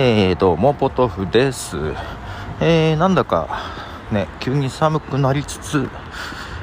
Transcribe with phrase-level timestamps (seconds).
[0.00, 1.76] えー、どうもポトフです、
[2.60, 3.64] えー、なんだか
[4.12, 5.88] ね急に寒くなりつつ、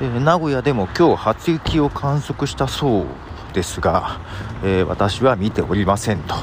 [0.00, 3.06] えー、名古屋でも今日初雪を観測したそう
[3.52, 4.20] ですが、
[4.62, 6.36] え私は見ておりませんと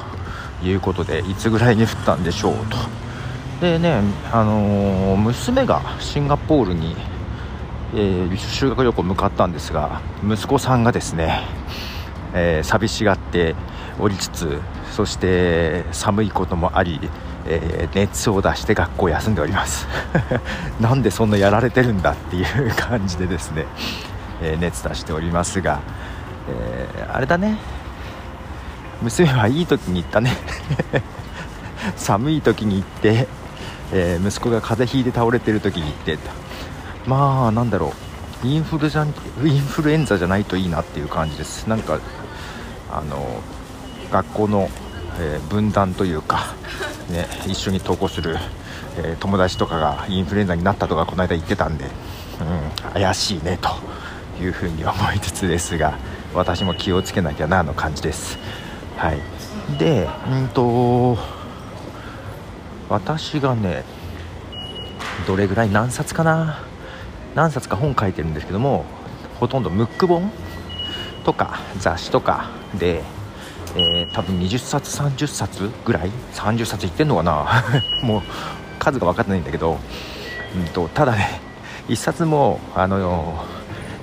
[0.61, 2.75] いうことでいつぐらいに降ったんでしょうと。
[3.61, 4.01] でね、
[4.33, 6.97] あの娘がシンガポールに、
[7.95, 11.43] え修学旅行向かったんですが息子さんがですね、
[12.33, 13.55] え寂しがって
[13.99, 14.59] おりつつ
[14.91, 16.99] そして寒いこともあり、
[17.47, 19.87] えー、熱を出して学校休んでおります。
[20.79, 23.65] なんでそんなやられてるんだっていう感じでですね、
[24.41, 25.79] えー、熱出しておりますが、
[26.47, 27.57] え、あれだね。
[29.01, 30.37] 娘はいい時に行ったね。
[31.97, 33.27] 寒い時に行って、
[33.91, 36.17] え息子が風邪ひいて倒れてる時に行って
[37.05, 38.02] まあなんだろう。
[38.43, 39.05] インフルじゃ
[39.43, 41.67] インフルエンザじゃないといいなっていう感じです。
[41.67, 41.99] なんか
[42.91, 43.41] あの
[44.11, 44.69] 学校の
[45.19, 46.55] えー、分断というか、
[47.11, 48.35] ね、一緒に登校する、
[48.97, 53.69] えー、友達とかがインフルエンザになったとかこの間言ってたんで、うん、怪しいねと
[54.43, 55.99] いうふうに思いつつですが
[56.33, 58.39] 私も気をつけなきゃなの感じです。
[58.97, 59.19] はい、
[59.77, 61.15] で、うんと
[62.89, 63.83] 私がね
[65.27, 66.72] どれぐらい何冊かな？
[67.35, 68.85] 何冊か本書いてるんですけども
[69.39, 70.31] ほとんどムック本
[71.23, 73.01] とか雑誌とかで
[73.75, 77.63] えー、多分20冊30冊ぐらい30冊いってんのかな。
[78.05, 78.21] もう
[78.77, 79.79] 数が分かってないんだけど、
[80.55, 81.41] うんと、ただね
[81.89, 83.45] 1冊もあの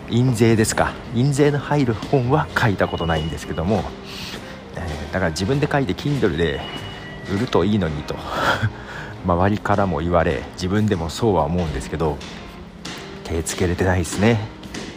[0.08, 0.92] 印税ですか。
[1.14, 3.84] 印税の入る本は書いたことないんですけども、
[4.75, 6.61] えー、だから自分で書いて Kindle で
[7.33, 8.17] 売るといいのにと。
[9.25, 12.17] 周りからも言われ自分でもそうは思うんですけど
[13.31, 14.41] 手つけれてないですね。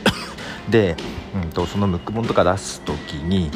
[0.69, 0.95] で、
[1.35, 3.51] うんと、そのムック本とか出す時に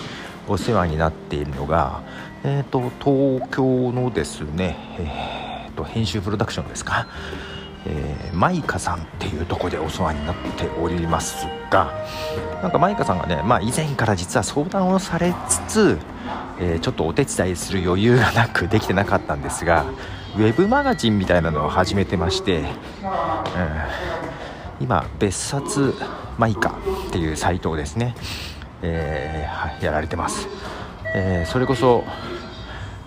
[0.47, 2.01] お世話になっているのが、
[2.43, 7.07] えーと、東京のですね、えーと、編集プロダクションですか、
[7.85, 11.91] えー、マイカさんっていうとこでお世話になっておりますが
[12.61, 15.97] なんかマイカさんがね、まあ、以前から実は相談をされつつ、
[16.59, 19.85] えー、ちょっとお手伝いする余裕がなくできてなかったんですが
[20.35, 22.65] ウェブマガジンみたいなのを始めてまして、うん、
[24.79, 25.93] 今別冊
[26.37, 26.77] マイカ
[27.07, 28.15] っていうサイトをですね
[28.81, 30.47] えー、やられてます、
[31.15, 32.03] えー、それこそ、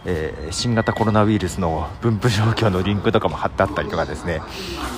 [0.05, 4.41] えー、新型コロナウイルスの分布状況のリンクとかも貼ってあったりとかですね。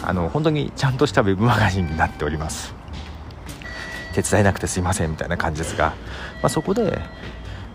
[0.04, 2.74] あの本当にちゃんとしたウェブマガジンになっております。
[4.14, 5.94] 手伝えなくてすいませんみたいな感じですが、
[6.42, 6.98] まあ、そこで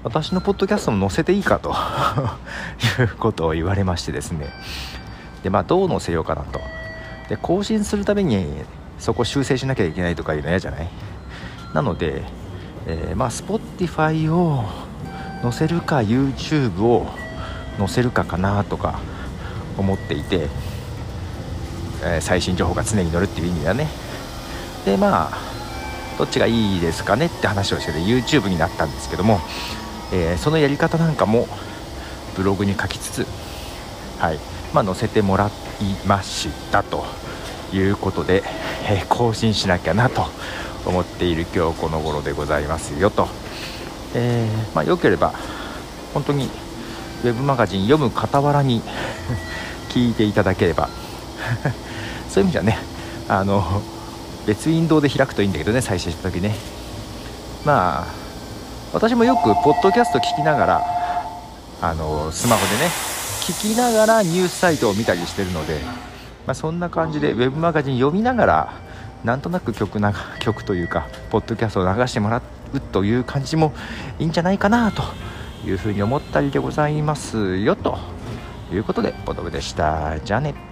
[0.03, 1.74] 私のポッドキャストも載せていいかと
[3.02, 4.50] いうことを言われましてですね。
[5.44, 6.59] でまあどう載せようかなと。
[7.29, 8.64] で更新するために
[9.00, 10.90] そこ修正しなきゃいけないとかいうの嫌じゃない？
[11.74, 12.24] なので
[12.90, 14.63] えー、まあ Spotify を
[15.41, 17.06] 載せるか YouTube を
[17.78, 19.00] 載せるかかなとか
[19.78, 20.47] 思っていて、
[22.02, 23.88] えー、最新情報が常に載るっていう意味ではね。
[24.85, 25.38] でまあ
[26.18, 29.41] どっちがいいですかねって話をしてて YouTube になったんですけども、
[30.14, 31.46] えー、そのやり方なんかも
[32.38, 33.28] ブログに書きつつ
[34.19, 34.40] はい
[34.74, 35.52] まあ、載せてもらい
[36.08, 37.06] ましたと
[37.74, 38.44] いうことで、
[38.90, 40.25] え、更新しなきゃなと
[40.86, 43.28] 思っている今日この頃でございますよと、
[44.16, 45.34] えー、まあ、よければ
[46.14, 46.50] 本当に
[47.24, 48.81] ウェブマガジン読む傍らに
[49.90, 50.90] 聞いていただければ。
[52.30, 52.78] そういう意味じゃね
[53.30, 53.81] あの
[54.46, 56.56] 別ウィンドウで開くといいんだけどね再生した時ね。
[57.66, 58.14] まあ
[58.94, 60.86] 私もよくポッドキャスト聞きながら
[61.81, 62.92] あのスマホでね
[63.42, 65.80] 聞きながらニュースサイトを見たりしてるので、
[66.47, 68.74] まあ、そんな感じでウェブマガジン読みながら
[69.24, 72.41] なんとなく曲な 曲というかポッドキャストを流してもら
[72.74, 73.74] うという感じも
[74.18, 75.03] いいんじゃないかなと
[75.66, 78.00] いうふうに思ったりでございますよと
[78.72, 80.19] いうことでボトムでした。
[80.19, 80.66] じゃあね。